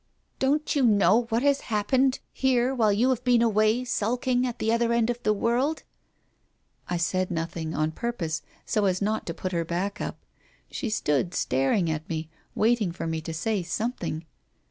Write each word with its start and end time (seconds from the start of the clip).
"Don't 0.39 0.75
you 0.75 0.81
know 0.83 1.25
what 1.29 1.43
has 1.43 1.61
happened 1.69 2.17
here 2.33 2.73
while 2.73 2.91
you 2.91 3.09
have 3.09 3.23
been 3.23 3.43
away 3.43 3.83
sulking 3.83 4.47
at 4.47 4.57
the 4.57 4.71
other 4.73 4.93
end 4.93 5.11
of 5.11 5.21
the 5.21 5.31
world?", 5.31 5.83
I 6.89 6.97
said 6.97 7.29
nothing 7.29 7.75
on 7.75 7.91
purpose, 7.91 8.41
so 8.65 8.85
as 8.85 8.99
not 8.99 9.27
to 9.27 9.33
put 9.35 9.51
her 9.51 9.63
back 9.63 10.01
up. 10.01 10.17
She 10.71 10.89
stood 10.89 11.35
staring 11.35 11.87
at 11.87 12.09
me, 12.09 12.31
waiting 12.55 12.91
for 12.91 13.05
me 13.05 13.21
to 13.21 13.31
say 13.31 13.61
something. 13.61 14.25